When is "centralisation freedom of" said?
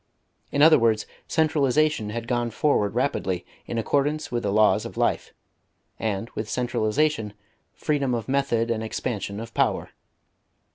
6.49-8.27